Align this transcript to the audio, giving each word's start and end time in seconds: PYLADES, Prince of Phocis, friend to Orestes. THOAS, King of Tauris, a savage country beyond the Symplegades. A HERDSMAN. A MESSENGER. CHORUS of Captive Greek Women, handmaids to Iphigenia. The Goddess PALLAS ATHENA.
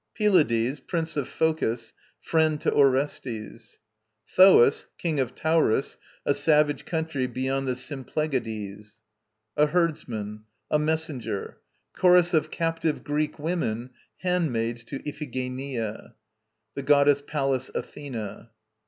PYLADES, 0.17 0.79
Prince 0.87 1.15
of 1.15 1.27
Phocis, 1.27 1.93
friend 2.19 2.59
to 2.61 2.71
Orestes. 2.71 3.77
THOAS, 4.35 4.87
King 4.97 5.19
of 5.19 5.35
Tauris, 5.35 5.97
a 6.25 6.33
savage 6.33 6.85
country 6.85 7.27
beyond 7.27 7.67
the 7.67 7.75
Symplegades. 7.75 8.99
A 9.55 9.67
HERDSMAN. 9.67 10.41
A 10.71 10.79
MESSENGER. 10.79 11.57
CHORUS 11.93 12.33
of 12.33 12.49
Captive 12.49 13.03
Greek 13.03 13.37
Women, 13.37 13.91
handmaids 14.21 14.83
to 14.85 15.07
Iphigenia. 15.07 16.15
The 16.73 16.81
Goddess 16.81 17.21
PALLAS 17.21 17.69
ATHENA. 17.75 18.49